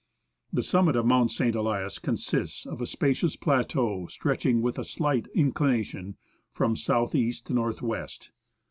The 0.51 0.63
summit 0.63 0.95
of 0.95 1.05
Mount 1.05 1.29
St. 1.29 1.53
Elias 1.55 1.99
consists 1.99 2.65
of 2.65 2.81
a 2.81 2.87
spacious 2.87 3.35
plateau 3.35 4.07
stretching, 4.07 4.59
with 4.63 4.79
a 4.79 4.83
slight 4.83 5.27
inclination, 5.35 6.17
from 6.51 6.75
south 6.75 7.13
east 7.13 7.45
to 7.45 7.53
north 7.53 7.83
west. 7.83 8.31